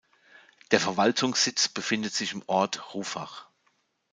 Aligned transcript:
Der 0.71 0.79
Verwaltungssitz 0.79 1.67
befindet 1.67 2.11
sich 2.15 2.33
im 2.33 2.41
Ort 2.47 2.95
Rouffach. 2.95 3.45